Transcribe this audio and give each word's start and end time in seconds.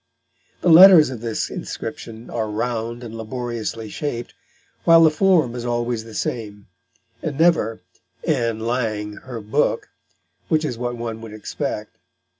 The 0.61 0.69
letters 0.69 1.11
of 1.11 1.21
this 1.21 1.51
inscription 1.51 2.31
are 2.31 2.49
round 2.49 3.03
and 3.03 3.15
laboriously 3.15 3.87
shaped, 3.89 4.33
while 4.83 5.03
the 5.03 5.11
form 5.11 5.53
is 5.53 5.63
always 5.63 6.05
the 6.05 6.15
same, 6.15 6.65
and 7.21 7.37
never 7.39 7.83
"Ann 8.23 8.61
Lang, 8.61 9.17
her 9.17 9.39
book," 9.39 9.89
which 10.47 10.65
is 10.65 10.75
what 10.79 10.97
one 10.97 11.21
would 11.21 11.33
expect. 11.33 11.99